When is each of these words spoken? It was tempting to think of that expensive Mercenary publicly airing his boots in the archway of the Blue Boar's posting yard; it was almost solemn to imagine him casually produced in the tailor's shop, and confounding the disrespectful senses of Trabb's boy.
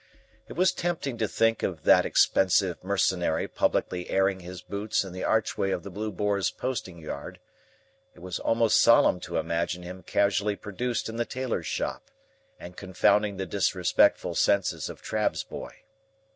It 0.47 0.53
was 0.53 0.71
tempting 0.71 1.19
to 1.19 1.27
think 1.27 1.61
of 1.61 1.83
that 1.83 2.07
expensive 2.07 2.83
Mercenary 2.83 3.47
publicly 3.47 4.09
airing 4.09 4.39
his 4.39 4.63
boots 4.63 5.03
in 5.03 5.13
the 5.13 5.23
archway 5.23 5.69
of 5.69 5.83
the 5.83 5.91
Blue 5.91 6.11
Boar's 6.11 6.49
posting 6.49 6.97
yard; 6.97 7.39
it 8.15 8.19
was 8.19 8.39
almost 8.39 8.81
solemn 8.81 9.19
to 9.19 9.37
imagine 9.37 9.83
him 9.83 10.01
casually 10.01 10.55
produced 10.55 11.07
in 11.07 11.17
the 11.17 11.23
tailor's 11.25 11.67
shop, 11.67 12.09
and 12.59 12.75
confounding 12.77 13.37
the 13.37 13.45
disrespectful 13.45 14.33
senses 14.33 14.89
of 14.89 15.03
Trabb's 15.03 15.43
boy. 15.43 15.83